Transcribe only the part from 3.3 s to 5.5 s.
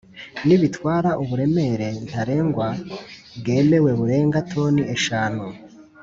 bwemewe burenga toni eshanu